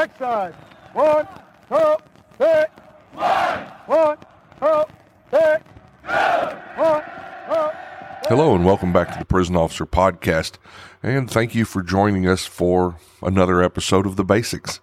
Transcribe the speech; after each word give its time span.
exercise. 0.00 0.54
One, 0.94 1.28
two, 1.68 1.96
three. 2.38 2.64
One, 3.84 4.16
two, 4.58 4.84
three. 5.28 5.56
One, 6.78 7.02
two. 7.02 7.70
Hello, 8.26 8.54
and 8.54 8.64
welcome 8.64 8.94
back 8.94 9.12
to 9.12 9.18
the 9.18 9.26
Prison 9.26 9.56
Officer 9.56 9.84
Podcast. 9.84 10.56
And 11.02 11.30
thank 11.30 11.54
you 11.54 11.66
for 11.66 11.82
joining 11.82 12.26
us 12.26 12.46
for 12.46 12.96
another 13.20 13.62
episode 13.62 14.06
of 14.06 14.16
The 14.16 14.24
Basics, 14.24 14.80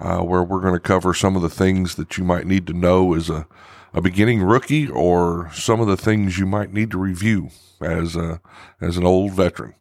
uh, 0.00 0.20
where 0.20 0.42
we're 0.42 0.62
going 0.62 0.72
to 0.72 0.80
cover 0.80 1.12
some 1.12 1.36
of 1.36 1.42
the 1.42 1.50
things 1.50 1.96
that 1.96 2.16
you 2.16 2.24
might 2.24 2.46
need 2.46 2.66
to 2.68 2.72
know 2.72 3.12
as 3.12 3.28
a, 3.28 3.46
a 3.92 4.00
beginning 4.00 4.42
rookie 4.42 4.88
or 4.88 5.50
some 5.52 5.78
of 5.78 5.88
the 5.88 5.98
things 5.98 6.38
you 6.38 6.46
might 6.46 6.72
need 6.72 6.90
to 6.92 6.98
review 6.98 7.50
as, 7.82 8.16
a, 8.16 8.40
as 8.80 8.96
an 8.96 9.04
old 9.04 9.32
veteran. 9.32 9.74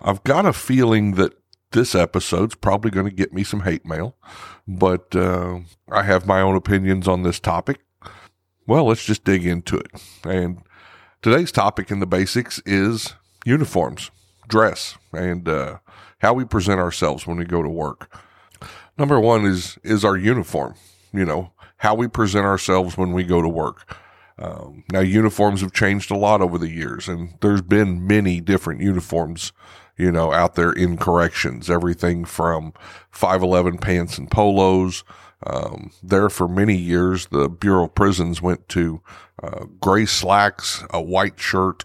I've 0.00 0.24
got 0.24 0.46
a 0.46 0.54
feeling 0.54 1.12
that 1.16 1.34
this 1.74 1.94
episode's 1.94 2.54
probably 2.54 2.90
going 2.90 3.06
to 3.06 3.14
get 3.14 3.34
me 3.34 3.44
some 3.44 3.60
hate 3.60 3.84
mail, 3.84 4.16
but 4.66 5.14
uh, 5.14 5.58
I 5.90 6.04
have 6.04 6.26
my 6.26 6.40
own 6.40 6.56
opinions 6.56 7.06
on 7.06 7.22
this 7.22 7.38
topic. 7.38 7.80
Well, 8.66 8.86
let's 8.86 9.04
just 9.04 9.24
dig 9.24 9.44
into 9.44 9.76
it. 9.76 9.90
And 10.24 10.62
today's 11.20 11.52
topic 11.52 11.90
in 11.90 12.00
the 12.00 12.06
basics 12.06 12.62
is 12.64 13.14
uniforms, 13.44 14.10
dress, 14.48 14.96
and 15.12 15.46
uh, 15.46 15.78
how 16.20 16.32
we 16.32 16.44
present 16.44 16.80
ourselves 16.80 17.26
when 17.26 17.36
we 17.36 17.44
go 17.44 17.62
to 17.62 17.68
work. 17.68 18.10
Number 18.96 19.20
one 19.20 19.44
is 19.44 19.76
is 19.82 20.04
our 20.04 20.16
uniform. 20.16 20.76
You 21.12 21.24
know 21.24 21.52
how 21.78 21.94
we 21.94 22.08
present 22.08 22.46
ourselves 22.46 22.96
when 22.96 23.12
we 23.12 23.24
go 23.24 23.42
to 23.42 23.48
work. 23.48 23.94
Um, 24.38 24.84
now, 24.90 25.00
uniforms 25.00 25.60
have 25.60 25.72
changed 25.72 26.10
a 26.10 26.16
lot 26.16 26.40
over 26.40 26.58
the 26.58 26.70
years, 26.70 27.08
and 27.08 27.34
there's 27.40 27.62
been 27.62 28.06
many 28.06 28.40
different 28.40 28.80
uniforms 28.80 29.52
you 29.96 30.10
know, 30.10 30.32
out 30.32 30.54
there 30.54 30.72
in 30.72 30.96
corrections, 30.96 31.70
everything 31.70 32.24
from 32.24 32.72
511 33.10 33.78
pants 33.78 34.18
and 34.18 34.30
polos. 34.30 35.04
Um, 35.46 35.92
there 36.02 36.28
for 36.28 36.48
many 36.48 36.74
years, 36.74 37.26
the 37.26 37.48
Bureau 37.48 37.84
of 37.84 37.94
Prisons 37.94 38.42
went 38.42 38.68
to 38.70 39.02
uh, 39.42 39.66
gray 39.80 40.06
slacks, 40.06 40.82
a 40.90 41.00
white 41.00 41.38
shirt, 41.38 41.84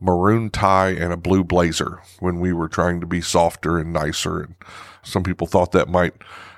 maroon 0.00 0.50
tie, 0.50 0.90
and 0.90 1.12
a 1.12 1.16
blue 1.16 1.44
blazer 1.44 2.00
when 2.18 2.40
we 2.40 2.52
were 2.52 2.68
trying 2.68 3.00
to 3.00 3.06
be 3.06 3.20
softer 3.20 3.78
and 3.78 3.92
nicer. 3.92 4.40
And 4.40 4.54
some 5.02 5.22
people 5.22 5.46
thought 5.46 5.72
that 5.72 5.88
might 5.88 6.14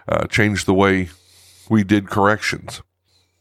uh, 0.09 0.27
change 0.29 0.65
the 0.65 0.75
way 0.75 1.11
we 1.69 1.85
did 1.85 2.09
corrections. 2.09 2.81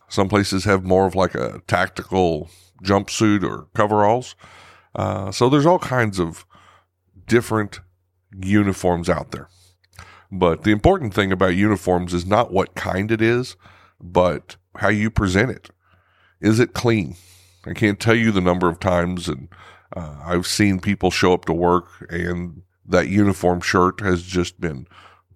Some 0.08 0.30
places 0.30 0.66
have 0.66 0.84
more 0.84 1.06
of 1.06 1.16
like 1.16 1.36
a 1.36 1.62
tactical 1.68 2.50
jumpsuit 2.84 3.44
or 3.44 3.68
coveralls. 3.74 4.36
Uh, 4.94 5.32
so 5.32 5.50
there's 5.50 5.66
all 5.66 5.80
kinds 5.80 6.20
of 6.20 6.46
different 7.28 7.80
uniforms 8.38 9.10
out 9.10 9.32
there. 9.32 9.50
But 10.32 10.64
the 10.64 10.72
important 10.72 11.14
thing 11.14 11.32
about 11.32 11.56
uniforms 11.56 12.14
is 12.14 12.26
not 12.26 12.52
what 12.52 12.76
kind 12.76 13.12
it 13.12 13.22
is, 13.22 13.56
but 14.02 14.58
how 14.78 14.90
you 14.90 15.10
present 15.10 15.52
it. 15.52 15.70
Is 16.42 16.60
it 16.60 16.74
clean? 16.74 17.16
I 17.66 17.74
can't 17.74 18.00
tell 18.00 18.16
you 18.16 18.32
the 18.32 18.42
number 18.42 18.70
of 18.70 18.80
times, 18.80 19.28
and 19.28 19.48
uh, 19.96 20.18
I've 20.24 20.46
seen 20.46 20.80
people 20.80 21.10
show 21.10 21.34
up 21.34 21.46
to 21.46 21.54
work 21.54 21.88
and 22.10 22.62
that 22.88 23.08
uniform 23.08 23.62
shirt 23.62 24.02
has 24.02 24.24
just 24.24 24.60
been 24.60 24.88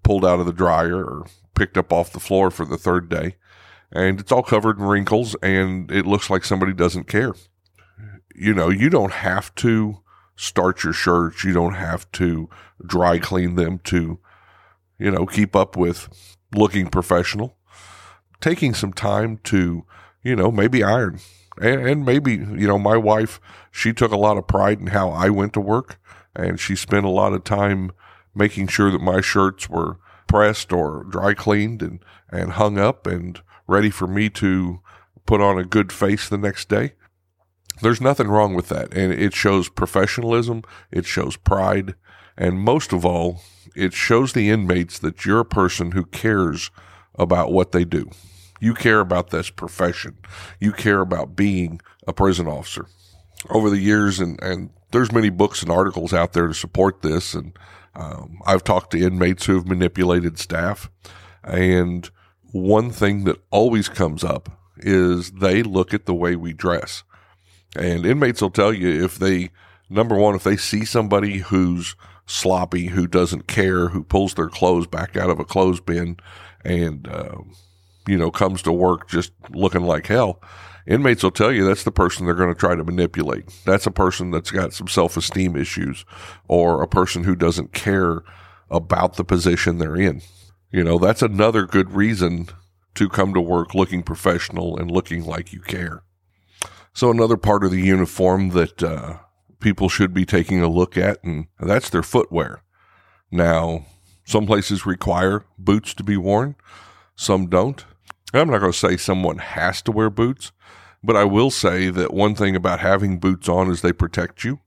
pulled 0.03 0.25
out 0.25 0.39
of 0.39 0.45
the 0.45 0.53
dryer 0.53 1.03
or 1.03 1.25
picked 1.55 1.77
up 1.77 1.91
off 1.91 2.13
the 2.13 2.19
floor 2.19 2.51
for 2.51 2.65
the 2.65 2.77
third 2.77 3.09
day. 3.09 3.35
And 3.91 4.19
it's 4.19 4.31
all 4.31 4.43
covered 4.43 4.77
in 4.77 4.83
wrinkles 4.83 5.35
and 5.41 5.91
it 5.91 6.05
looks 6.05 6.29
like 6.29 6.45
somebody 6.45 6.73
doesn't 6.73 7.07
care. 7.07 7.33
You 8.35 8.53
know, 8.53 8.69
you 8.69 8.89
don't 8.89 9.11
have 9.11 9.53
to 9.55 9.99
start 10.35 10.83
your 10.83 10.93
shirts. 10.93 11.43
You 11.43 11.53
don't 11.53 11.73
have 11.73 12.09
to 12.13 12.49
dry 12.85 13.19
clean 13.19 13.55
them 13.55 13.79
to, 13.85 14.19
you 14.97 15.11
know, 15.11 15.25
keep 15.25 15.55
up 15.55 15.75
with 15.75 16.37
looking 16.53 16.87
professional. 16.87 17.57
Taking 18.39 18.73
some 18.73 18.93
time 18.93 19.37
to, 19.45 19.85
you 20.23 20.35
know, 20.35 20.49
maybe 20.51 20.83
iron. 20.83 21.19
And, 21.61 21.85
and 21.85 22.05
maybe, 22.05 22.33
you 22.35 22.67
know, 22.67 22.79
my 22.79 22.95
wife, 22.95 23.41
she 23.71 23.91
took 23.91 24.11
a 24.11 24.17
lot 24.17 24.37
of 24.37 24.47
pride 24.47 24.79
in 24.79 24.87
how 24.87 25.09
I 25.09 25.29
went 25.29 25.53
to 25.53 25.61
work 25.61 25.99
and 26.35 26.59
she 26.59 26.75
spent 26.75 27.05
a 27.05 27.09
lot 27.09 27.33
of 27.33 27.43
time 27.43 27.91
making 28.33 28.67
sure 28.67 28.91
that 28.91 29.01
my 29.01 29.19
shirts 29.19 29.69
were 29.69 29.97
pressed 30.27 30.71
or 30.71 31.03
dry 31.09 31.33
cleaned 31.33 31.81
and, 31.81 31.99
and 32.31 32.53
hung 32.53 32.77
up 32.77 33.05
and 33.07 33.41
ready 33.69 33.89
for 33.89 34.07
me 34.07 34.29
to 34.31 34.81
put 35.25 35.41
on 35.41 35.57
a 35.59 35.63
good 35.63 35.91
face 35.91 36.27
the 36.27 36.37
next 36.37 36.69
day. 36.69 36.93
There's 37.81 38.01
nothing 38.01 38.27
wrong 38.27 38.55
with 38.55 38.69
that. 38.69 38.93
And 38.93 39.13
it 39.13 39.33
shows 39.33 39.69
professionalism, 39.69 40.63
it 40.91 41.05
shows 41.05 41.37
pride, 41.37 41.95
and 42.37 42.59
most 42.59 42.93
of 42.93 43.05
all, 43.05 43.41
it 43.75 43.93
shows 43.93 44.33
the 44.33 44.49
inmates 44.49 44.99
that 44.99 45.25
you're 45.25 45.41
a 45.41 45.45
person 45.45 45.91
who 45.91 46.05
cares 46.05 46.71
about 47.15 47.51
what 47.51 47.71
they 47.71 47.85
do. 47.85 48.09
You 48.59 48.73
care 48.73 48.99
about 48.99 49.29
this 49.29 49.49
profession. 49.49 50.17
You 50.59 50.71
care 50.71 51.01
about 51.01 51.35
being 51.35 51.79
a 52.07 52.13
prison 52.13 52.47
officer. 52.47 52.87
Over 53.49 53.69
the 53.69 53.79
years, 53.79 54.19
and, 54.19 54.41
and 54.41 54.69
there's 54.91 55.11
many 55.11 55.29
books 55.29 55.61
and 55.61 55.71
articles 55.71 56.13
out 56.13 56.33
there 56.33 56.47
to 56.47 56.53
support 56.53 57.01
this. 57.01 57.33
And 57.33 57.57
um, 57.95 58.39
I've 58.45 58.63
talked 58.63 58.91
to 58.91 58.99
inmates 58.99 59.45
who 59.45 59.55
have 59.55 59.67
manipulated 59.67 60.39
staff. 60.39 60.89
And 61.43 62.09
one 62.51 62.91
thing 62.91 63.23
that 63.25 63.41
always 63.51 63.89
comes 63.89 64.23
up 64.23 64.49
is 64.77 65.31
they 65.31 65.63
look 65.63 65.93
at 65.93 66.05
the 66.05 66.13
way 66.13 66.35
we 66.35 66.53
dress. 66.53 67.03
And 67.75 68.05
inmates 68.05 68.41
will 68.41 68.49
tell 68.49 68.73
you 68.73 69.03
if 69.03 69.17
they, 69.17 69.51
number 69.89 70.15
one, 70.15 70.35
if 70.35 70.43
they 70.43 70.57
see 70.57 70.85
somebody 70.85 71.37
who's 71.37 71.95
sloppy, 72.25 72.87
who 72.87 73.07
doesn't 73.07 73.47
care, 73.47 73.89
who 73.89 74.03
pulls 74.03 74.33
their 74.33 74.49
clothes 74.49 74.87
back 74.87 75.15
out 75.15 75.29
of 75.29 75.39
a 75.39 75.45
clothes 75.45 75.79
bin 75.79 76.17
and, 76.63 77.07
uh, 77.07 77.37
you 78.07 78.17
know, 78.17 78.31
comes 78.31 78.61
to 78.63 78.71
work 78.71 79.07
just 79.07 79.31
looking 79.51 79.83
like 79.83 80.07
hell, 80.07 80.41
inmates 80.87 81.23
will 81.23 81.31
tell 81.31 81.51
you 81.51 81.65
that's 81.65 81.83
the 81.83 81.91
person 81.91 82.25
they're 82.25 82.35
going 82.35 82.53
to 82.53 82.59
try 82.59 82.75
to 82.75 82.83
manipulate. 82.83 83.45
That's 83.65 83.85
a 83.85 83.91
person 83.91 84.31
that's 84.31 84.51
got 84.51 84.73
some 84.73 84.87
self 84.87 85.15
esteem 85.17 85.55
issues 85.55 86.05
or 86.47 86.81
a 86.81 86.87
person 86.87 87.23
who 87.23 87.35
doesn't 87.35 87.73
care 87.73 88.23
about 88.71 89.15
the 89.15 89.23
position 89.23 89.77
they're 89.77 89.95
in. 89.95 90.21
You 90.71 90.83
know, 90.83 90.97
that's 90.99 91.21
another 91.21 91.65
good 91.65 91.91
reason 91.91 92.49
to 92.95 93.09
come 93.09 93.33
to 93.33 93.41
work 93.41 93.73
looking 93.73 94.03
professional 94.03 94.77
and 94.77 94.91
looking 94.91 95.25
like 95.25 95.51
you 95.51 95.61
care. 95.61 96.03
So 96.93 97.09
another 97.09 97.37
part 97.37 97.63
of 97.63 97.71
the 97.71 97.81
uniform 97.81 98.49
that 98.49 98.83
uh, 98.83 99.17
people 99.59 99.89
should 99.89 100.13
be 100.13 100.25
taking 100.25 100.61
a 100.61 100.67
look 100.67 100.97
at, 100.97 101.23
and 101.23 101.47
that's 101.59 101.89
their 101.89 102.03
footwear. 102.03 102.61
Now, 103.31 103.85
some 104.25 104.45
places 104.45 104.85
require 104.85 105.45
boots 105.57 105.93
to 105.95 106.03
be 106.03 106.17
worn, 106.17 106.55
some 107.15 107.47
don't. 107.47 107.85
I'm 108.33 108.49
not 108.49 108.59
going 108.59 108.71
to 108.71 108.77
say 108.77 108.95
someone 108.95 109.39
has 109.39 109.81
to 109.83 109.91
wear 109.91 110.09
boots, 110.09 110.51
but 111.03 111.15
I 111.15 111.23
will 111.23 111.49
say 111.49 111.89
that 111.89 112.13
one 112.13 112.35
thing 112.35 112.55
about 112.55 112.79
having 112.79 113.19
boots 113.19 113.49
on 113.49 113.71
is 113.71 113.81
they 113.81 113.93
protect 113.93 114.43
you. 114.43 114.59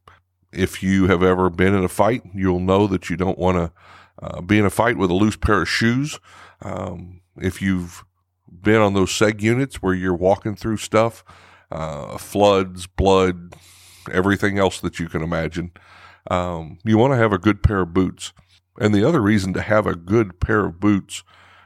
If 0.52 0.82
you 0.82 1.06
have 1.06 1.22
ever 1.22 1.48
been 1.48 1.74
in 1.74 1.84
a 1.84 1.88
fight, 1.88 2.22
you'll 2.34 2.60
know 2.60 2.86
that 2.88 3.08
you 3.08 3.16
don't 3.16 3.38
want 3.38 3.56
to 3.56 3.72
uh, 4.22 4.40
be 4.40 4.58
in 4.58 4.64
a 4.64 4.70
fight 4.70 4.96
with 4.96 5.10
a 5.10 5.14
loose 5.14 5.36
pair 5.36 5.62
of 5.62 5.68
shoes. 5.68 6.20
Um, 6.62 7.20
if 7.36 7.60
you've 7.60 8.04
been 8.48 8.80
on 8.80 8.94
those 8.94 9.10
seg 9.10 9.40
units 9.42 9.82
where 9.82 9.94
you're 9.94 10.14
walking 10.14 10.54
through 10.54 10.76
stuff, 10.76 11.24
uh, 11.70 12.16
floods, 12.18 12.86
blood, 12.86 13.54
everything 14.10 14.58
else 14.58 14.80
that 14.80 15.00
you 15.00 15.08
can 15.08 15.22
imagine. 15.22 15.72
Um, 16.30 16.78
you 16.84 16.98
want 16.98 17.12
to 17.12 17.18
have 17.18 17.32
a 17.32 17.38
good 17.38 17.62
pair 17.62 17.80
of 17.80 17.92
boots. 17.92 18.32
And 18.78 18.94
the 18.94 19.06
other 19.06 19.20
reason 19.20 19.52
to 19.54 19.62
have 19.62 19.86
a 19.86 19.96
good 19.96 20.40
pair 20.40 20.66
of 20.66 20.80
boots 20.80 21.24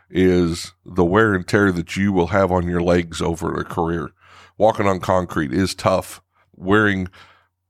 is 0.08 0.72
the 0.84 1.04
wear 1.04 1.34
and 1.34 1.46
tear 1.46 1.72
that 1.72 1.96
you 1.96 2.12
will 2.12 2.28
have 2.28 2.50
on 2.50 2.68
your 2.68 2.80
legs 2.80 3.20
over 3.20 3.54
a 3.54 3.64
career. 3.64 4.10
Walking 4.56 4.86
on 4.86 5.00
concrete 5.00 5.52
is 5.52 5.74
tough. 5.74 6.22
Wearing 6.54 7.08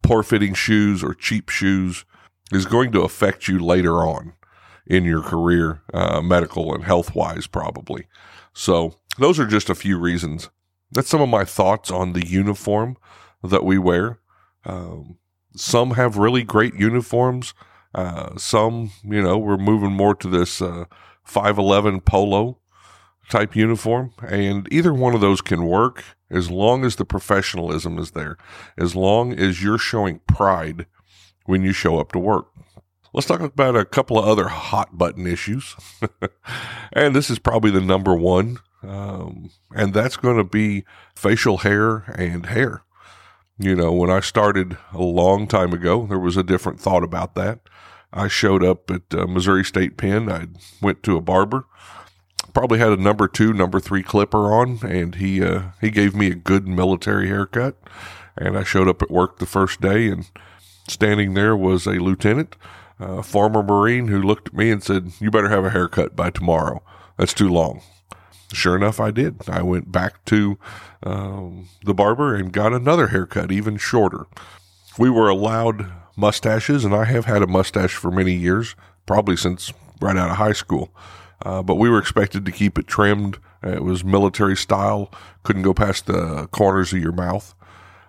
poor 0.03 0.23
fitting 0.23 0.55
shoes 0.55 1.03
or 1.03 1.15
cheap 1.15 1.49
shoes 1.49 2.05
is 2.53 2.67
going 2.67 2.93
to 2.93 3.03
affect 3.03 3.49
you 3.49 3.59
later 3.59 4.07
on 4.07 4.35
in 4.87 5.05
your 5.05 5.23
career, 5.23 5.83
uh, 5.93 6.21
medical 6.21 6.75
and 6.75 6.85
health 6.85 7.15
wise, 7.15 7.47
probably. 7.47 8.07
So 8.53 8.95
those 9.19 9.39
are 9.39 9.47
just 9.47 9.69
a 9.69 9.75
few 9.75 9.99
reasons 9.99 10.51
that's 10.91 11.09
some 11.09 11.21
of 11.21 11.29
my 11.29 11.45
thoughts 11.45 11.91
on 11.91 12.13
the 12.13 12.27
uniform 12.27 12.97
that 13.43 13.65
we 13.65 13.79
wear. 13.79 14.19
Um, 14.65 15.19
some 15.55 15.93
have 15.93 16.17
really 16.17 16.43
great 16.43 16.75
uniforms. 16.75 17.55
Uh, 17.95 18.37
some, 18.37 18.93
you 19.03 19.23
know, 19.23 19.39
we're 19.39 19.57
moving 19.57 19.93
more 19.93 20.15
to 20.15 20.29
this 20.29 20.61
uh, 20.61 20.85
511 21.25 22.01
polo 22.03 22.59
type 23.29 23.57
uniform. 23.57 24.13
And 24.27 24.69
either 24.71 24.93
one 24.93 25.15
of 25.15 25.21
those 25.21 25.41
can 25.41 25.67
work 25.67 26.05
as 26.31 26.51
long 26.51 26.85
as 26.85 26.97
the 26.97 27.05
professionalism 27.05 27.99
is 27.99 28.13
there, 28.13 28.37
as 28.77 28.95
long 28.95 29.33
as 29.33 29.63
you're 29.63 29.79
showing 29.79 30.21
pride 30.27 30.87
when 31.47 31.63
you 31.63 31.73
show 31.73 31.99
up 31.99 32.13
to 32.13 32.19
work. 32.19 32.49
Let's 33.17 33.27
talk 33.27 33.41
about 33.41 33.75
a 33.75 33.85
couple 33.85 34.19
of 34.19 34.27
other 34.27 34.49
hot 34.49 34.97
button 34.97 35.27
issues. 35.27 35.75
and 36.93 37.17
this 37.17 37.31
is 37.31 37.41
probably 37.41 37.73
the 37.73 37.81
number 37.81 38.15
one 38.15 38.59
um, 38.87 39.51
and 39.75 39.93
that's 39.93 40.17
going 40.17 40.37
to 40.37 40.45
be 40.45 40.85
facial 41.15 41.59
hair 41.59 41.99
and 42.17 42.47
hair. 42.47 42.83
You 43.59 43.75
know, 43.75 43.93
when 43.93 44.11
I 44.11 44.21
started 44.21 44.77
a 44.93 45.03
long 45.03 45.47
time 45.47 45.73
ago, 45.73 46.07
there 46.07 46.19
was 46.19 46.37
a 46.37 46.43
different 46.43 46.81
thought 46.81 47.03
about 47.03 47.35
that. 47.35 47.61
I 48.13 48.29
showed 48.29 48.63
up 48.63 48.91
at 48.91 49.03
uh, 49.13 49.27
Missouri 49.27 49.65
State 49.65 49.97
Pen. 49.97 50.31
I 50.31 50.49
went 50.81 51.03
to 51.05 51.17
a 51.17 51.23
barber. 51.23 51.65
probably 52.53 52.79
had 52.79 52.93
a 52.93 52.97
number 52.97 53.29
two, 53.29 53.53
number 53.53 53.81
three 53.81 54.03
clipper 54.03 54.53
on, 54.53 54.79
and 54.83 55.17
he 55.17 55.43
uh, 55.43 55.71
he 55.81 55.91
gave 55.91 56.15
me 56.15 56.29
a 56.29 56.35
good 56.35 56.69
military 56.69 57.29
haircut. 57.29 57.77
And 58.37 58.57
I 58.57 58.63
showed 58.63 58.89
up 58.89 59.03
at 59.03 59.11
work 59.11 59.39
the 59.39 59.47
first 59.47 59.81
day, 59.81 60.09
and 60.09 60.31
standing 60.87 61.35
there 61.35 61.57
was 61.57 61.87
a 61.87 61.93
lieutenant, 61.93 62.57
a 62.99 63.23
former 63.23 63.63
Marine, 63.63 64.09
who 64.09 64.23
looked 64.23 64.49
at 64.49 64.55
me 64.55 64.71
and 64.71 64.83
said, 64.83 65.13
"You 65.21 65.31
better 65.31 65.49
have 65.49 65.65
a 65.65 65.71
haircut 65.71 66.17
by 66.17 66.31
tomorrow. 66.31 66.83
That's 67.17 67.35
too 67.35 67.49
long." 67.49 67.83
Sure 68.53 68.77
enough, 68.77 69.01
I 69.01 69.11
did. 69.11 69.49
I 69.49 69.63
went 69.63 69.91
back 69.91 70.25
to 70.27 70.57
um, 71.03 71.69
the 71.85 71.95
barber 71.95 72.35
and 72.35 72.53
got 72.53 72.73
another 72.73 73.09
haircut, 73.09 73.51
even 73.51 73.77
shorter. 73.77 74.27
We 74.99 75.11
were 75.11 75.29
allowed 75.29 75.91
mustaches, 76.17 76.85
and 76.85 76.95
I 76.95 77.05
have 77.05 77.25
had 77.25 77.43
a 77.43 77.47
mustache 77.47 77.95
for 77.95 78.11
many 78.11 78.33
years, 78.33 78.77
probably 79.05 79.37
since 79.37 79.73
right 80.01 80.17
out 80.17 80.31
of 80.31 80.37
high 80.37 80.53
school. 80.53 80.91
Uh, 81.45 81.63
but 81.63 81.75
we 81.75 81.91
were 81.91 81.99
expected 81.99 82.45
to 82.47 82.53
keep 82.53 82.79
it 82.79 82.87
trimmed. 82.87 83.39
It 83.63 83.83
was 83.83 84.05
military 84.05 84.57
style, 84.57 85.11
couldn't 85.43 85.63
go 85.63 85.75
past 85.75 86.07
the 86.07 86.49
corners 86.51 86.93
of 86.93 87.01
your 87.01 87.13
mouth. 87.13 87.55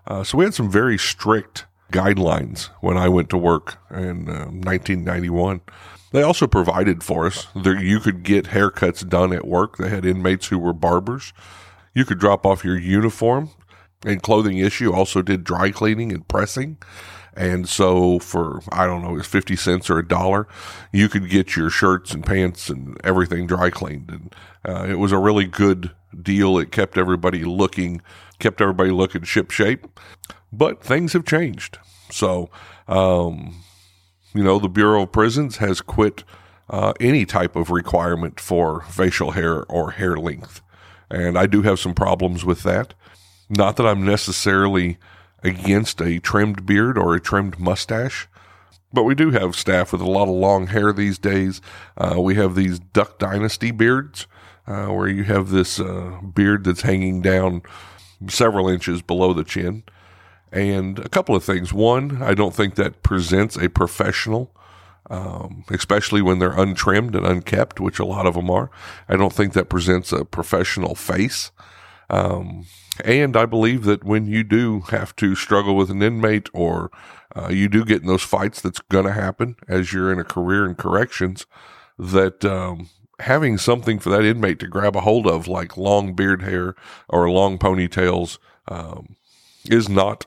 Uh, 0.05 0.23
so 0.23 0.37
we 0.37 0.45
had 0.45 0.53
some 0.53 0.71
very 0.71 0.97
strict 0.97 1.65
guidelines 1.91 2.65
when 2.81 2.97
I 2.97 3.09
went 3.09 3.29
to 3.29 3.37
work 3.37 3.77
in 3.91 4.29
uh, 4.29 4.45
1991. 4.45 5.61
They 6.11 6.21
also 6.21 6.47
provided 6.47 7.03
for 7.03 7.27
us 7.27 7.47
that 7.55 7.81
you 7.81 7.99
could 7.99 8.23
get 8.23 8.45
haircuts 8.45 9.07
done 9.07 9.33
at 9.33 9.47
work. 9.47 9.77
They 9.77 9.89
had 9.89 10.05
inmates 10.05 10.47
who 10.47 10.57
were 10.57 10.73
barbers. 10.73 11.33
You 11.93 12.05
could 12.05 12.19
drop 12.19 12.45
off 12.45 12.63
your 12.63 12.77
uniform, 12.77 13.49
and 14.05 14.21
clothing 14.21 14.57
issue 14.57 14.93
also 14.93 15.21
did 15.21 15.43
dry 15.43 15.71
cleaning 15.71 16.11
and 16.11 16.27
pressing. 16.27 16.77
And 17.37 17.69
so 17.69 18.17
for, 18.17 18.61
I 18.71 18.87
don't 18.87 19.03
know, 19.03 19.15
it's 19.15 19.27
50 19.27 19.55
cents 19.55 19.89
or 19.91 19.99
a 19.99 20.07
dollar, 20.07 20.47
you 20.91 21.07
could 21.07 21.29
get 21.29 21.55
your 21.55 21.69
shirts 21.69 22.11
and 22.11 22.25
pants 22.25 22.67
and 22.67 22.99
everything 23.03 23.45
dry 23.45 23.69
cleaned. 23.69 24.09
And 24.09 24.35
uh, 24.67 24.85
it 24.89 24.95
was 24.95 25.11
a 25.11 25.19
really 25.19 25.45
good 25.45 25.91
deal. 26.19 26.57
It 26.57 26.71
kept 26.71 26.97
everybody 26.97 27.43
looking, 27.43 28.01
kept 28.39 28.61
everybody 28.61 28.91
looking 28.91 29.23
ship 29.23 29.51
shape. 29.51 29.87
But 30.51 30.81
things 30.81 31.13
have 31.13 31.25
changed. 31.25 31.77
So, 32.11 32.49
um, 32.87 33.63
you 34.33 34.43
know, 34.43 34.59
the 34.59 34.69
Bureau 34.69 35.03
of 35.03 35.11
Prisons 35.11 35.57
has 35.57 35.81
quit 35.81 36.23
uh, 36.69 36.93
any 36.99 37.25
type 37.25 37.55
of 37.55 37.69
requirement 37.69 38.39
for 38.39 38.81
facial 38.81 39.31
hair 39.31 39.63
or 39.65 39.91
hair 39.91 40.17
length. 40.17 40.61
And 41.09 41.37
I 41.37 41.45
do 41.45 41.61
have 41.61 41.79
some 41.79 41.93
problems 41.93 42.43
with 42.43 42.63
that. 42.63 42.93
Not 43.49 43.77
that 43.77 43.87
I'm 43.87 44.05
necessarily 44.05 44.97
against 45.43 46.01
a 46.01 46.19
trimmed 46.19 46.65
beard 46.65 46.97
or 46.97 47.15
a 47.15 47.21
trimmed 47.21 47.59
mustache. 47.59 48.27
But 48.91 49.03
we 49.03 49.15
do 49.15 49.31
have 49.31 49.55
staff 49.55 49.91
with 49.91 50.01
a 50.01 50.09
lot 50.09 50.23
of 50.23 50.35
long 50.35 50.67
hair 50.67 50.93
these 50.93 51.17
days. 51.17 51.61
Uh, 51.97 52.15
we 52.19 52.35
have 52.35 52.55
these 52.55 52.79
Duck 52.79 53.19
Dynasty 53.19 53.71
beards, 53.71 54.27
uh, 54.65 54.87
where 54.87 55.07
you 55.07 55.23
have 55.23 55.49
this 55.49 55.79
uh, 55.79 56.19
beard 56.33 56.63
that's 56.63 56.81
hanging 56.81 57.21
down 57.21 57.63
several 58.27 58.67
inches 58.67 59.01
below 59.01 59.33
the 59.33 59.43
chin. 59.43 59.83
And 60.51 60.99
a 60.99 61.09
couple 61.09 61.35
of 61.35 61.43
things. 61.43 61.73
One, 61.73 62.21
I 62.21 62.33
don't 62.33 62.55
think 62.55 62.75
that 62.75 63.03
presents 63.03 63.57
a 63.57 63.69
professional, 63.69 64.55
um, 65.09 65.65
especially 65.69 66.21
when 66.21 66.39
they're 66.39 66.57
untrimmed 66.57 67.15
and 67.15 67.25
unkept, 67.25 67.79
which 67.79 67.99
a 67.99 68.05
lot 68.05 68.25
of 68.25 68.35
them 68.35 68.49
are. 68.49 68.71
I 69.09 69.17
don't 69.17 69.33
think 69.33 69.53
that 69.53 69.69
presents 69.69 70.11
a 70.13 70.23
professional 70.23 70.95
face. 70.95 71.51
Um, 72.09 72.65
and 73.03 73.35
I 73.35 73.45
believe 73.45 73.83
that 73.83 74.03
when 74.03 74.25
you 74.25 74.43
do 74.43 74.81
have 74.89 75.15
to 75.17 75.35
struggle 75.35 75.75
with 75.75 75.89
an 75.89 76.01
inmate 76.01 76.49
or 76.53 76.89
uh, 77.35 77.49
you 77.49 77.67
do 77.67 77.85
get 77.85 78.01
in 78.01 78.07
those 78.07 78.23
fights, 78.23 78.61
that's 78.61 78.79
going 78.79 79.05
to 79.05 79.11
happen 79.11 79.55
as 79.67 79.93
you're 79.93 80.11
in 80.11 80.19
a 80.19 80.23
career 80.23 80.65
in 80.65 80.75
corrections, 80.75 81.45
that 81.99 82.43
um, 82.45 82.89
having 83.19 83.57
something 83.57 83.99
for 83.99 84.09
that 84.09 84.23
inmate 84.23 84.59
to 84.59 84.67
grab 84.67 84.95
a 84.95 85.01
hold 85.01 85.27
of, 85.27 85.47
like 85.47 85.77
long 85.77 86.13
beard 86.13 86.41
hair 86.43 86.75
or 87.09 87.29
long 87.29 87.57
ponytails, 87.57 88.37
um, 88.67 89.15
is 89.69 89.89
not 89.89 90.25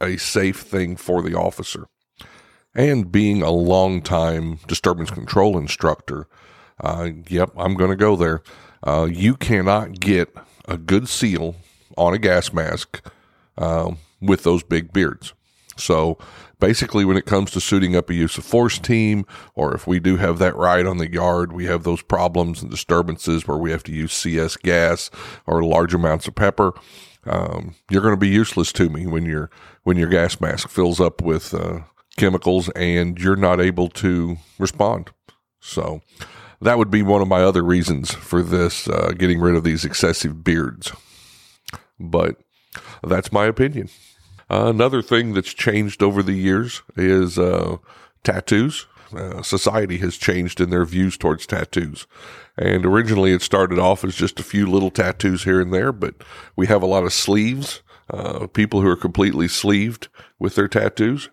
a 0.00 0.16
safe 0.16 0.60
thing 0.60 0.96
for 0.96 1.22
the 1.22 1.34
officer. 1.34 1.86
And 2.74 3.10
being 3.10 3.42
a 3.42 3.50
long 3.50 4.02
time 4.02 4.60
disturbance 4.66 5.10
control 5.10 5.58
instructor, 5.58 6.26
uh, 6.80 7.10
yep, 7.28 7.50
I'm 7.56 7.74
going 7.74 7.90
to 7.90 7.96
go 7.96 8.14
there. 8.14 8.42
Uh, 8.86 9.08
you 9.10 9.36
cannot 9.36 9.98
get 9.98 10.32
a 10.66 10.76
good 10.76 11.08
seal 11.08 11.56
on 11.96 12.14
a 12.14 12.18
gas 12.18 12.52
mask 12.52 13.04
um, 13.56 13.98
with 14.20 14.44
those 14.44 14.62
big 14.62 14.92
beards. 14.92 15.34
So 15.76 16.18
basically, 16.60 17.04
when 17.04 17.16
it 17.16 17.26
comes 17.26 17.50
to 17.52 17.60
suiting 17.60 17.96
up 17.96 18.10
a 18.10 18.14
use 18.14 18.38
of 18.38 18.44
force 18.44 18.78
team, 18.78 19.24
or 19.54 19.74
if 19.74 19.86
we 19.86 20.00
do 20.00 20.16
have 20.16 20.38
that 20.38 20.56
ride 20.56 20.86
on 20.86 20.98
the 20.98 21.10
yard, 21.10 21.52
we 21.52 21.66
have 21.66 21.84
those 21.84 22.02
problems 22.02 22.62
and 22.62 22.70
disturbances 22.70 23.46
where 23.46 23.58
we 23.58 23.70
have 23.70 23.82
to 23.84 23.92
use 23.92 24.12
CS 24.12 24.56
gas 24.56 25.10
or 25.46 25.62
large 25.62 25.94
amounts 25.94 26.26
of 26.26 26.34
pepper. 26.34 26.72
Um, 27.24 27.74
you're 27.90 28.02
going 28.02 28.14
to 28.14 28.20
be 28.20 28.28
useless 28.28 28.72
to 28.72 28.88
me 28.88 29.06
when 29.06 29.24
your 29.24 29.50
when 29.82 29.96
your 29.96 30.08
gas 30.08 30.40
mask 30.40 30.68
fills 30.68 31.00
up 31.00 31.22
with 31.22 31.52
uh, 31.52 31.80
chemicals 32.16 32.68
and 32.70 33.18
you're 33.18 33.36
not 33.36 33.60
able 33.60 33.88
to 33.88 34.36
respond. 34.58 35.10
So 35.60 36.00
that 36.60 36.78
would 36.78 36.90
be 36.90 37.02
one 37.02 37.22
of 37.22 37.28
my 37.28 37.42
other 37.42 37.62
reasons 37.62 38.12
for 38.12 38.42
this 38.42 38.88
uh, 38.88 39.12
getting 39.16 39.40
rid 39.40 39.54
of 39.54 39.64
these 39.64 39.84
excessive 39.84 40.42
beards. 40.44 40.92
But 41.98 42.36
that's 43.02 43.32
my 43.32 43.46
opinion. 43.46 43.88
Another 44.50 45.02
thing 45.02 45.34
that's 45.34 45.52
changed 45.52 46.02
over 46.02 46.22
the 46.22 46.32
years 46.32 46.82
is 46.96 47.38
uh, 47.38 47.76
tattoos. 48.24 48.86
Uh, 49.14 49.42
society 49.42 49.98
has 49.98 50.16
changed 50.16 50.60
in 50.60 50.70
their 50.70 50.84
views 50.84 51.16
towards 51.16 51.46
tattoos. 51.46 52.06
And 52.56 52.84
originally 52.84 53.32
it 53.32 53.42
started 53.42 53.78
off 53.78 54.04
as 54.04 54.14
just 54.14 54.40
a 54.40 54.44
few 54.44 54.66
little 54.66 54.90
tattoos 54.90 55.44
here 55.44 55.60
and 55.60 55.72
there, 55.72 55.92
but 55.92 56.14
we 56.56 56.66
have 56.66 56.82
a 56.82 56.86
lot 56.86 57.04
of 57.04 57.12
sleeves, 57.12 57.82
uh, 58.10 58.46
people 58.48 58.80
who 58.80 58.88
are 58.88 58.96
completely 58.96 59.48
sleeved 59.48 60.08
with 60.38 60.54
their 60.54 60.68
tattoos, 60.68 61.30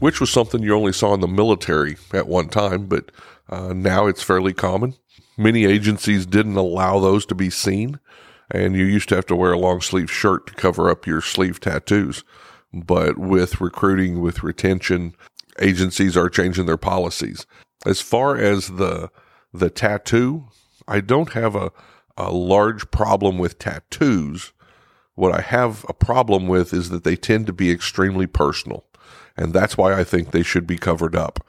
which 0.00 0.20
was 0.20 0.30
something 0.30 0.62
you 0.62 0.74
only 0.74 0.92
saw 0.92 1.14
in 1.14 1.20
the 1.20 1.28
military 1.28 1.96
at 2.12 2.26
one 2.26 2.48
time, 2.48 2.86
but 2.86 3.10
uh, 3.48 3.72
now 3.72 4.06
it's 4.06 4.22
fairly 4.22 4.52
common. 4.52 4.94
Many 5.36 5.64
agencies 5.64 6.26
didn't 6.26 6.56
allow 6.56 6.98
those 6.98 7.26
to 7.26 7.34
be 7.34 7.50
seen 7.50 8.00
and 8.50 8.76
you 8.76 8.84
used 8.84 9.08
to 9.10 9.16
have 9.16 9.26
to 9.26 9.36
wear 9.36 9.52
a 9.52 9.58
long 9.58 9.80
sleeve 9.80 10.10
shirt 10.10 10.46
to 10.46 10.54
cover 10.54 10.90
up 10.90 11.06
your 11.06 11.20
sleeve 11.20 11.60
tattoos. 11.60 12.24
But 12.72 13.18
with 13.18 13.60
recruiting, 13.60 14.20
with 14.20 14.42
retention, 14.42 15.14
agencies 15.60 16.16
are 16.16 16.28
changing 16.28 16.66
their 16.66 16.76
policies. 16.76 17.46
As 17.86 18.00
far 18.00 18.36
as 18.36 18.68
the 18.68 19.10
the 19.52 19.70
tattoo, 19.70 20.46
I 20.88 21.00
don't 21.00 21.32
have 21.32 21.54
a, 21.54 21.70
a 22.16 22.32
large 22.32 22.90
problem 22.90 23.38
with 23.38 23.58
tattoos. 23.58 24.52
What 25.14 25.32
I 25.32 25.40
have 25.40 25.86
a 25.88 25.94
problem 25.94 26.48
with 26.48 26.72
is 26.72 26.90
that 26.90 27.04
they 27.04 27.14
tend 27.14 27.46
to 27.46 27.52
be 27.52 27.70
extremely 27.70 28.26
personal. 28.26 28.84
And 29.36 29.52
that's 29.52 29.78
why 29.78 29.98
I 29.98 30.02
think 30.02 30.30
they 30.30 30.42
should 30.42 30.66
be 30.66 30.76
covered 30.76 31.14
up. 31.14 31.44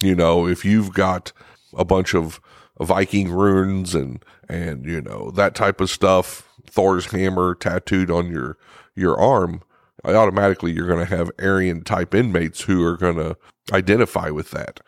You 0.00 0.14
know, 0.14 0.46
if 0.46 0.64
you've 0.64 0.94
got 0.94 1.32
a 1.76 1.84
bunch 1.84 2.14
of 2.14 2.40
Viking 2.80 3.30
runes 3.30 3.94
and 3.94 4.24
and 4.48 4.84
you 4.84 5.00
know 5.00 5.30
that 5.32 5.54
type 5.54 5.80
of 5.80 5.90
stuff. 5.90 6.48
Thor's 6.66 7.06
hammer 7.06 7.54
tattooed 7.54 8.10
on 8.10 8.30
your 8.30 8.56
your 8.94 9.18
arm. 9.18 9.62
Automatically, 10.04 10.72
you're 10.72 10.86
going 10.86 11.06
to 11.06 11.16
have 11.16 11.30
Aryan 11.38 11.84
type 11.84 12.14
inmates 12.14 12.62
who 12.62 12.82
are 12.82 12.96
going 12.96 13.16
to 13.16 13.36
identify 13.70 14.30
with 14.30 14.50
that. 14.52 14.80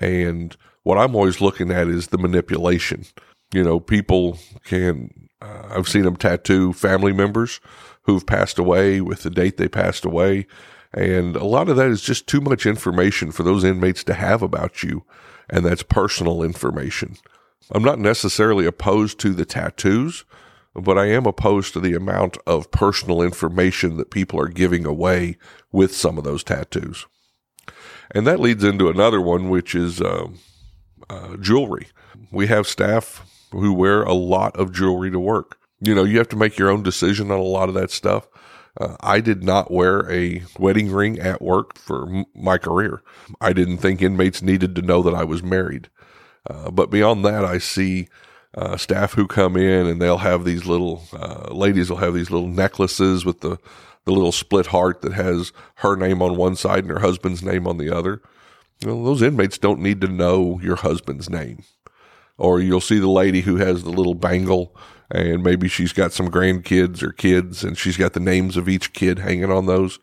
And 0.00 0.56
what 0.82 0.98
I'm 0.98 1.14
always 1.14 1.40
looking 1.40 1.70
at 1.70 1.86
is 1.86 2.08
the 2.08 2.18
manipulation. 2.18 3.04
You 3.52 3.62
know, 3.62 3.80
people 3.80 4.38
can. 4.64 5.28
Uh, 5.40 5.68
I've 5.70 5.88
seen 5.88 6.02
them 6.02 6.16
tattoo 6.16 6.72
family 6.72 7.12
members 7.12 7.60
who've 8.02 8.26
passed 8.26 8.58
away 8.58 9.00
with 9.00 9.22
the 9.22 9.30
date 9.30 9.56
they 9.56 9.68
passed 9.68 10.04
away. 10.04 10.46
And 10.92 11.36
a 11.36 11.44
lot 11.44 11.68
of 11.68 11.76
that 11.76 11.90
is 11.90 12.02
just 12.02 12.26
too 12.26 12.40
much 12.40 12.66
information 12.66 13.30
for 13.30 13.42
those 13.44 13.62
inmates 13.62 14.02
to 14.04 14.14
have 14.14 14.42
about 14.42 14.82
you 14.82 15.04
and 15.48 15.64
that's 15.64 15.82
personal 15.82 16.42
information. 16.42 17.16
I'm 17.70 17.84
not 17.84 17.98
necessarily 17.98 18.66
opposed 18.66 19.18
to 19.20 19.34
the 19.34 19.44
tattoos, 19.44 20.24
but 20.74 20.98
I 20.98 21.06
am 21.06 21.26
opposed 21.26 21.72
to 21.72 21.80
the 21.80 21.94
amount 21.94 22.38
of 22.46 22.70
personal 22.70 23.22
information 23.22 23.96
that 23.96 24.10
people 24.10 24.40
are 24.40 24.48
giving 24.48 24.86
away 24.86 25.36
with 25.72 25.94
some 25.94 26.18
of 26.18 26.24
those 26.24 26.44
tattoos. 26.44 27.06
And 28.10 28.26
that 28.26 28.40
leads 28.40 28.64
into 28.64 28.88
another 28.88 29.20
one, 29.20 29.50
which 29.50 29.74
is 29.74 30.00
uh, 30.00 30.28
uh, 31.10 31.36
jewelry. 31.36 31.88
We 32.30 32.46
have 32.46 32.66
staff 32.66 33.22
who 33.50 33.72
wear 33.72 34.02
a 34.02 34.14
lot 34.14 34.56
of 34.56 34.72
jewelry 34.72 35.10
to 35.10 35.20
work. 35.20 35.58
You 35.80 35.94
know, 35.94 36.04
you 36.04 36.18
have 36.18 36.28
to 36.28 36.36
make 36.36 36.58
your 36.58 36.70
own 36.70 36.82
decision 36.82 37.30
on 37.30 37.38
a 37.38 37.42
lot 37.42 37.68
of 37.68 37.74
that 37.74 37.90
stuff. 37.90 38.28
Uh, 38.78 38.96
I 39.00 39.20
did 39.20 39.42
not 39.42 39.70
wear 39.70 40.10
a 40.10 40.44
wedding 40.58 40.90
ring 40.92 41.18
at 41.18 41.42
work 41.42 41.76
for 41.76 42.08
m- 42.08 42.26
my 42.34 42.58
career. 42.58 43.02
I 43.40 43.52
didn't 43.52 43.78
think 43.78 44.00
inmates 44.00 44.40
needed 44.40 44.74
to 44.76 44.82
know 44.82 45.02
that 45.02 45.14
I 45.14 45.24
was 45.24 45.42
married. 45.42 45.90
Uh, 46.48 46.70
but 46.70 46.90
beyond 46.90 47.24
that, 47.24 47.44
I 47.44 47.58
see 47.58 48.08
uh, 48.54 48.76
staff 48.76 49.14
who 49.14 49.26
come 49.26 49.56
in 49.56 49.86
and 49.86 50.00
they'll 50.00 50.18
have 50.18 50.44
these 50.44 50.64
little 50.64 51.02
uh, 51.12 51.52
ladies 51.52 51.90
will 51.90 51.98
have 51.98 52.14
these 52.14 52.30
little 52.30 52.48
necklaces 52.48 53.24
with 53.24 53.40
the 53.40 53.58
the 54.04 54.12
little 54.12 54.32
split 54.32 54.66
heart 54.66 55.02
that 55.02 55.12
has 55.12 55.52
her 55.76 55.94
name 55.94 56.22
on 56.22 56.34
one 56.34 56.56
side 56.56 56.78
and 56.78 56.90
her 56.90 57.00
husband's 57.00 57.42
name 57.42 57.66
on 57.66 57.76
the 57.76 57.94
other. 57.94 58.22
Those 58.80 59.20
inmates 59.20 59.58
don't 59.58 59.80
need 59.80 60.00
to 60.00 60.08
know 60.08 60.58
your 60.62 60.76
husband's 60.76 61.28
name. 61.28 61.62
Or 62.38 62.60
you'll 62.60 62.80
see 62.80 62.98
the 62.98 63.08
lady 63.08 63.42
who 63.42 63.56
has 63.56 63.82
the 63.82 63.90
little 63.90 64.14
bangle 64.14 64.74
and 65.10 65.42
maybe 65.42 65.68
she's 65.68 65.92
got 65.92 66.12
some 66.12 66.30
grandkids 66.30 67.02
or 67.02 67.12
kids 67.12 67.64
and 67.64 67.76
she's 67.76 67.96
got 67.96 68.12
the 68.12 68.20
names 68.20 68.56
of 68.56 68.68
each 68.68 68.92
kid 68.92 69.18
hanging 69.18 69.50
on 69.50 69.66
those. 69.66 69.98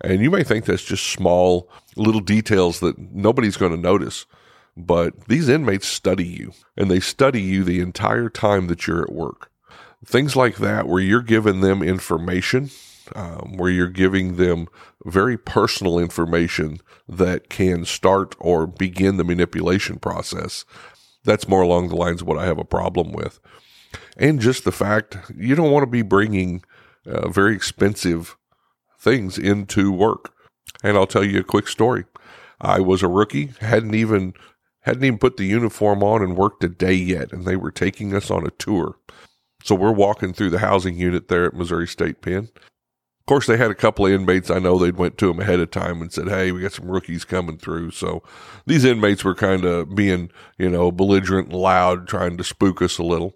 And 0.00 0.20
you 0.20 0.30
may 0.30 0.44
think 0.44 0.64
that's 0.64 0.84
just 0.84 1.06
small 1.06 1.70
little 1.96 2.20
details 2.20 2.80
that 2.80 2.98
nobody's 2.98 3.56
going 3.56 3.72
to 3.72 3.78
notice. 3.78 4.26
But 4.76 5.28
these 5.28 5.48
inmates 5.48 5.86
study 5.86 6.26
you 6.26 6.52
and 6.76 6.90
they 6.90 7.00
study 7.00 7.40
you 7.40 7.64
the 7.64 7.80
entire 7.80 8.28
time 8.28 8.66
that 8.66 8.86
you're 8.86 9.02
at 9.02 9.12
work. 9.12 9.50
Things 10.04 10.36
like 10.36 10.56
that, 10.56 10.86
where 10.86 11.00
you're 11.00 11.22
giving 11.22 11.60
them 11.60 11.82
information, 11.82 12.70
um, 13.14 13.54
where 13.56 13.70
you're 13.70 13.88
giving 13.88 14.36
them 14.36 14.66
very 15.06 15.38
personal 15.38 15.98
information 15.98 16.80
that 17.08 17.48
can 17.48 17.86
start 17.86 18.34
or 18.38 18.66
begin 18.66 19.16
the 19.16 19.24
manipulation 19.24 19.98
process. 19.98 20.66
That's 21.24 21.48
more 21.48 21.62
along 21.62 21.88
the 21.88 21.96
lines 21.96 22.20
of 22.20 22.28
what 22.28 22.38
I 22.38 22.44
have 22.44 22.58
a 22.58 22.64
problem 22.64 23.12
with. 23.12 23.40
And 24.16 24.40
just 24.40 24.64
the 24.64 24.72
fact 24.72 25.16
you 25.36 25.54
don't 25.54 25.70
want 25.70 25.82
to 25.82 25.90
be 25.90 26.02
bringing 26.02 26.62
uh, 27.06 27.28
very 27.28 27.54
expensive 27.54 28.36
things 28.98 29.38
into 29.38 29.92
work. 29.92 30.32
And 30.82 30.96
I'll 30.96 31.06
tell 31.06 31.24
you 31.24 31.40
a 31.40 31.44
quick 31.44 31.68
story. 31.68 32.04
I 32.60 32.80
was 32.80 33.02
a 33.02 33.08
rookie, 33.08 33.52
hadn't 33.60 33.94
even 33.94 34.34
hadn't 34.80 35.04
even 35.04 35.18
put 35.18 35.38
the 35.38 35.46
uniform 35.46 36.02
on 36.02 36.22
and 36.22 36.36
worked 36.36 36.62
a 36.62 36.68
day 36.68 36.92
yet, 36.92 37.32
and 37.32 37.44
they 37.46 37.56
were 37.56 37.70
taking 37.70 38.14
us 38.14 38.30
on 38.30 38.46
a 38.46 38.50
tour. 38.50 38.96
So 39.62 39.74
we're 39.74 39.92
walking 39.92 40.34
through 40.34 40.50
the 40.50 40.58
housing 40.58 40.98
unit 40.98 41.28
there 41.28 41.46
at 41.46 41.54
Missouri 41.54 41.88
State 41.88 42.20
Pen. 42.20 42.50
Of 43.24 43.26
course, 43.26 43.46
they 43.46 43.56
had 43.56 43.70
a 43.70 43.74
couple 43.74 44.04
of 44.04 44.12
inmates. 44.12 44.50
I 44.50 44.58
know 44.58 44.78
they'd 44.78 44.98
went 44.98 45.16
to 45.18 45.28
them 45.28 45.40
ahead 45.40 45.58
of 45.58 45.70
time 45.70 46.02
and 46.02 46.12
said, 46.12 46.28
"Hey, 46.28 46.52
we 46.52 46.60
got 46.60 46.72
some 46.72 46.90
rookies 46.90 47.24
coming 47.24 47.56
through." 47.56 47.92
So 47.92 48.22
these 48.66 48.84
inmates 48.84 49.24
were 49.24 49.34
kind 49.34 49.64
of 49.64 49.94
being, 49.94 50.30
you 50.58 50.68
know, 50.68 50.92
belligerent 50.92 51.48
and 51.48 51.56
loud, 51.56 52.06
trying 52.06 52.36
to 52.36 52.44
spook 52.44 52.82
us 52.82 52.98
a 52.98 53.02
little. 53.02 53.34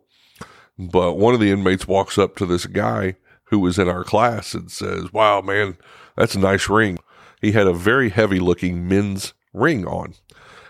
But 0.78 1.14
one 1.14 1.32
of 1.32 1.40
the 1.40 1.50
inmates 1.50 1.88
walks 1.88 2.18
up 2.18 2.36
to 2.36 2.46
this 2.46 2.66
guy 2.66 3.16
who 3.44 3.58
was 3.58 3.78
in 3.78 3.88
our 3.88 4.04
class 4.04 4.54
and 4.54 4.70
says, 4.70 5.12
Wow, 5.12 5.40
man, 5.40 5.76
that's 6.16 6.34
a 6.34 6.38
nice 6.38 6.68
ring. 6.68 6.98
He 7.40 7.52
had 7.52 7.66
a 7.66 7.72
very 7.72 8.10
heavy 8.10 8.38
looking 8.38 8.88
men's 8.88 9.34
ring 9.52 9.86
on. 9.86 10.14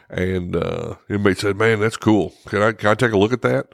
And 0.09 0.57
uh, 0.57 0.95
inmate 1.11 1.39
said, 1.39 1.57
Man, 1.57 1.81
that's 1.81 1.97
cool. 1.97 2.35
Can 2.47 2.63
I, 2.63 2.73
can 2.73 2.89
I 2.91 2.95
take 2.95 3.13
a 3.13 3.19
look 3.19 3.33
at 3.33 3.43
that? 3.43 3.69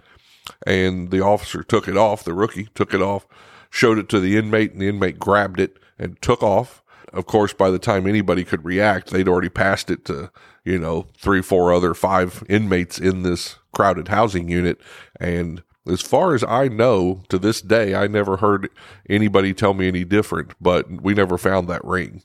And 0.66 1.10
the 1.10 1.20
officer 1.20 1.62
took 1.62 1.88
it 1.88 1.96
off, 1.96 2.24
the 2.24 2.34
rookie 2.34 2.68
took 2.74 2.92
it 2.92 3.00
off, 3.00 3.26
showed 3.74 3.98
it 3.98 4.08
to 4.08 4.20
the 4.20 4.36
inmate, 4.36 4.70
and 4.70 4.80
the 4.80 4.88
inmate 4.88 5.18
grabbed 5.18 5.58
it 5.58 5.80
and 5.98 6.22
took 6.22 6.44
off. 6.44 6.80
Of 7.12 7.26
course, 7.26 7.52
by 7.52 7.70
the 7.70 7.78
time 7.80 8.06
anybody 8.06 8.44
could 8.44 8.64
react, 8.64 9.10
they'd 9.10 9.26
already 9.26 9.48
passed 9.48 9.90
it 9.90 10.04
to, 10.04 10.30
you 10.64 10.78
know, 10.78 11.08
three, 11.18 11.42
four 11.42 11.72
other 11.72 11.92
five 11.92 12.44
inmates 12.48 13.00
in 13.00 13.24
this 13.24 13.56
crowded 13.72 14.06
housing 14.06 14.48
unit. 14.48 14.80
And 15.18 15.64
as 15.88 16.00
far 16.00 16.36
as 16.36 16.44
I 16.44 16.68
know, 16.68 17.24
to 17.30 17.36
this 17.36 17.60
day, 17.60 17.96
I 17.96 18.06
never 18.06 18.36
heard 18.36 18.70
anybody 19.10 19.52
tell 19.52 19.74
me 19.74 19.88
any 19.88 20.04
different, 20.04 20.52
but 20.60 21.02
we 21.02 21.12
never 21.12 21.36
found 21.36 21.66
that 21.66 21.84
ring. 21.84 22.22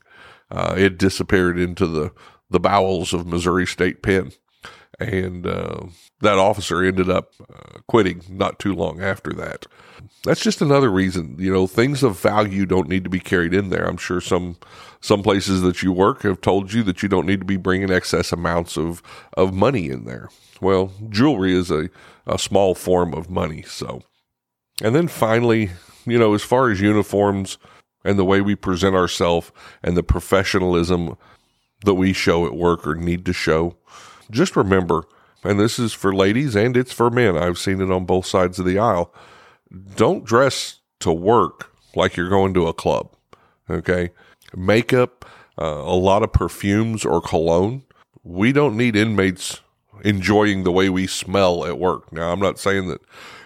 Uh, 0.52 0.76
it 0.78 0.98
disappeared 0.98 1.58
into 1.58 1.88
the, 1.88 2.12
the 2.48 2.60
bowels 2.60 3.12
of 3.12 3.26
Missouri 3.26 3.66
State 3.66 4.02
Pen. 4.02 4.30
And 4.98 5.46
uh, 5.46 5.86
that 6.20 6.38
officer 6.38 6.82
ended 6.82 7.08
up 7.08 7.32
uh, 7.40 7.78
quitting 7.86 8.22
not 8.28 8.58
too 8.58 8.74
long 8.74 9.00
after 9.00 9.32
that. 9.34 9.66
That's 10.24 10.42
just 10.42 10.60
another 10.60 10.90
reason, 10.90 11.36
you 11.38 11.52
know, 11.52 11.66
things 11.66 12.02
of 12.02 12.20
value 12.20 12.66
don't 12.66 12.88
need 12.88 13.04
to 13.04 13.10
be 13.10 13.20
carried 13.20 13.54
in 13.54 13.70
there. 13.70 13.86
I'm 13.86 13.96
sure 13.96 14.20
some 14.20 14.56
some 15.00 15.22
places 15.22 15.62
that 15.62 15.82
you 15.82 15.92
work 15.92 16.22
have 16.22 16.42
told 16.42 16.74
you 16.74 16.82
that 16.82 17.02
you 17.02 17.08
don't 17.08 17.24
need 17.24 17.40
to 17.40 17.46
be 17.46 17.56
bringing 17.56 17.90
excess 17.90 18.32
amounts 18.32 18.76
of 18.76 19.02
of 19.34 19.54
money 19.54 19.88
in 19.88 20.04
there. 20.04 20.28
Well, 20.60 20.92
jewelry 21.08 21.54
is 21.54 21.70
a, 21.70 21.88
a 22.26 22.38
small 22.38 22.74
form 22.74 23.14
of 23.14 23.30
money. 23.30 23.62
So, 23.62 24.02
and 24.82 24.94
then 24.94 25.08
finally, 25.08 25.70
you 26.04 26.18
know, 26.18 26.34
as 26.34 26.42
far 26.42 26.70
as 26.70 26.80
uniforms 26.80 27.56
and 28.04 28.18
the 28.18 28.24
way 28.24 28.42
we 28.42 28.54
present 28.54 28.94
ourselves 28.94 29.52
and 29.82 29.96
the 29.96 30.02
professionalism 30.02 31.16
that 31.84 31.94
we 31.94 32.12
show 32.12 32.46
at 32.46 32.54
work 32.54 32.86
or 32.86 32.94
need 32.94 33.24
to 33.24 33.32
show, 33.32 33.76
just 34.30 34.56
remember, 34.56 35.04
and 35.44 35.58
this 35.58 35.78
is 35.78 35.92
for 35.92 36.14
ladies 36.14 36.54
and 36.56 36.76
it's 36.76 36.92
for 36.92 37.10
men. 37.10 37.36
I've 37.36 37.58
seen 37.58 37.80
it 37.80 37.90
on 37.90 38.04
both 38.04 38.26
sides 38.26 38.58
of 38.58 38.66
the 38.66 38.78
aisle. 38.78 39.12
Don't 39.96 40.24
dress 40.24 40.80
to 41.00 41.12
work 41.12 41.72
like 41.94 42.16
you're 42.16 42.28
going 42.28 42.54
to 42.54 42.66
a 42.66 42.74
club. 42.74 43.14
Okay. 43.68 44.10
Makeup, 44.54 45.24
uh, 45.60 45.64
a 45.64 45.94
lot 45.94 46.22
of 46.22 46.32
perfumes 46.32 47.04
or 47.04 47.20
cologne. 47.20 47.84
We 48.22 48.52
don't 48.52 48.76
need 48.76 48.96
inmates 48.96 49.60
enjoying 50.04 50.64
the 50.64 50.72
way 50.72 50.88
we 50.88 51.06
smell 51.06 51.64
at 51.64 51.78
work. 51.78 52.12
Now, 52.12 52.32
I'm 52.32 52.40
not 52.40 52.58
saying 52.58 52.88
that 52.88 53.00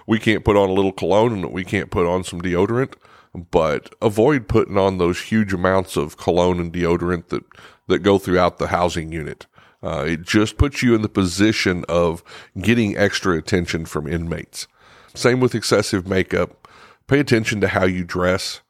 we 0.07 0.19
can't 0.19 0.45
put 0.45 0.57
on 0.57 0.69
a 0.69 0.73
little 0.73 0.93
cologne 0.93 1.33
and 1.33 1.45
that 1.45 1.53
we 1.53 1.64
can't 1.64 1.91
put 1.91 2.07
on 2.07 2.25
some 2.25 2.41
deodorant, 2.41 2.95
but 3.35 3.95
avoid 4.00 4.49
putting 4.49 4.79
on 4.79 4.99
those 4.99 5.21
huge 5.23 5.53
amounts 5.53 5.97
of 5.97 6.17
cologne 6.17 6.61
and 6.61 6.73
deodorant 6.73 7.29
that, 7.29 7.45
that 7.88 8.00
go 8.00 8.19
throughout 8.19 8.59
the 8.59 8.69
housing 8.69 9.12
unit. 9.12 9.47
Uh, 9.85 10.05
it 10.07 10.23
just 10.23 10.57
puts 10.57 10.83
you 10.83 10.95
in 10.95 11.03
the 11.03 11.09
position 11.09 11.85
of 11.88 12.25
getting 12.59 12.97
extra 12.97 13.37
attention 13.37 13.85
from 13.85 14.07
inmates. 14.07 14.67
Same 15.14 15.41
with 15.41 15.55
excessive 15.55 16.09
makeup. 16.09 16.67
Pay 17.07 17.21
attention 17.21 17.61
to 17.61 17.69
how 17.69 17.85
you 17.85 18.03
dress. 18.03 18.62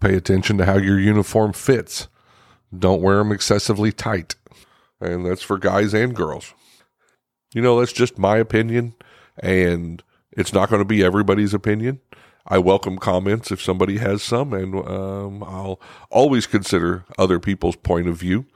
Pay 0.00 0.14
attention 0.14 0.58
to 0.58 0.66
how 0.66 0.76
your 0.76 1.00
uniform 1.00 1.54
fits. 1.54 2.08
Don't 2.76 3.00
wear 3.00 3.16
them 3.16 3.32
excessively 3.32 3.90
tight. 3.90 4.34
And 5.00 5.24
that's 5.24 5.42
for 5.42 5.56
guys 5.56 5.94
and 5.94 6.14
girls. 6.14 6.52
You 7.54 7.62
know, 7.62 7.80
that's 7.80 7.92
just 7.92 8.18
my 8.18 8.36
opinion, 8.36 8.94
and 9.38 10.02
it's 10.30 10.52
not 10.52 10.68
going 10.68 10.80
to 10.80 10.84
be 10.84 11.02
everybody's 11.02 11.54
opinion. 11.54 12.00
I 12.46 12.58
welcome 12.58 12.98
comments 12.98 13.50
if 13.50 13.60
somebody 13.62 13.98
has 13.98 14.22
some, 14.22 14.52
and 14.52 14.74
um, 14.86 15.42
I'll 15.42 15.80
always 16.10 16.46
consider 16.46 17.04
other 17.18 17.40
people's 17.40 17.76
point 17.76 18.08
of 18.08 18.16
view. 18.16 18.46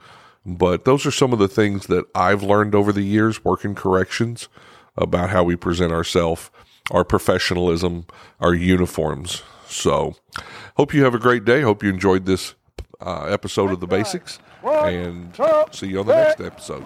But 0.45 0.85
those 0.85 1.05
are 1.05 1.11
some 1.11 1.33
of 1.33 1.39
the 1.39 1.47
things 1.47 1.87
that 1.87 2.05
I've 2.13 2.43
learned 2.43 2.75
over 2.75 2.91
the 2.91 3.01
years 3.01 3.43
working 3.43 3.73
corrections 3.73 4.47
about 4.95 5.29
how 5.31 5.43
we 5.43 5.55
present 5.55 5.91
ourselves, 5.91 6.51
our 6.91 7.03
professionalism, 7.03 8.05
our 8.39 8.53
uniforms. 8.53 9.41
So, 9.67 10.15
hope 10.77 10.93
you 10.93 11.03
have 11.03 11.15
a 11.15 11.19
great 11.19 11.45
day. 11.45 11.61
Hope 11.61 11.81
you 11.81 11.89
enjoyed 11.89 12.25
this 12.25 12.53
uh, 13.01 13.23
episode 13.23 13.71
of 13.71 13.79
the 13.79 13.87
basics, 13.87 14.39
and 14.85 15.35
see 15.71 15.87
you 15.87 15.99
on 16.01 16.05
the 16.07 16.13
next 16.15 16.39
episode. 16.41 16.83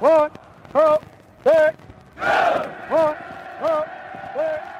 One, 0.00 0.30
two, 0.72 0.98
three, 1.44 1.70
one, 2.90 3.14
two, 3.62 3.84
three. 4.34 4.79